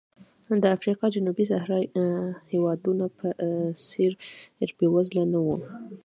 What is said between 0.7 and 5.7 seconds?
افریقا جنوبي صحرا هېوادونو په څېر بېوزله نه و.